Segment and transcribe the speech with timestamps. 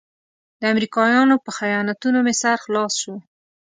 [0.59, 3.15] د امریکایانو په خیانتونو مې سر خلاص شو.